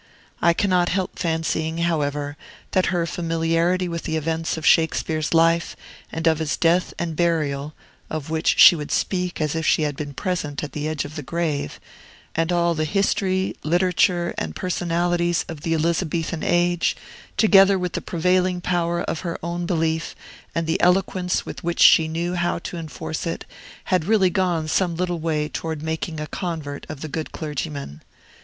I 0.41 0.53
cannot 0.53 0.89
help 0.89 1.19
fancying, 1.19 1.77
however, 1.77 2.35
that 2.71 2.87
her 2.87 3.05
familiarity 3.05 3.87
with 3.87 4.01
the 4.01 4.15
events 4.17 4.57
of 4.57 4.65
Shakespeare's 4.65 5.31
life, 5.31 5.75
and 6.11 6.25
of 6.25 6.39
his 6.39 6.57
death 6.57 6.91
and 6.97 7.15
burial 7.15 7.75
(of 8.09 8.31
which 8.31 8.57
she 8.57 8.75
would 8.75 8.89
speak 8.91 9.39
as 9.39 9.53
if 9.53 9.63
she 9.63 9.83
had 9.83 9.95
been 9.95 10.15
present 10.15 10.63
at 10.63 10.71
the 10.71 10.87
edge 10.87 11.05
of 11.05 11.15
the 11.15 11.21
grave), 11.21 11.79
and 12.33 12.51
all 12.51 12.73
the 12.73 12.85
history, 12.85 13.55
literature, 13.63 14.33
and 14.39 14.55
personalities 14.55 15.45
of 15.47 15.61
the 15.61 15.75
Elizabethan 15.75 16.41
age, 16.41 16.95
together 17.37 17.77
with 17.77 17.93
the 17.93 18.01
prevailing 18.01 18.59
power 18.59 19.03
of 19.03 19.19
her 19.19 19.37
own 19.43 19.67
belief, 19.67 20.15
and 20.55 20.65
the 20.65 20.81
eloquence 20.81 21.45
with 21.45 21.63
which 21.63 21.79
she 21.79 22.07
knew 22.07 22.33
how 22.33 22.57
to 22.57 22.75
enforce 22.75 23.27
it, 23.27 23.45
had 23.83 24.05
really 24.05 24.31
gone 24.31 24.67
some 24.67 24.95
little 24.95 25.19
way 25.19 25.47
toward 25.47 25.83
making 25.83 26.19
a 26.19 26.25
convert 26.25 26.87
of 26.89 27.01
the 27.01 27.07
good 27.07 27.31
clergyman. 27.31 28.01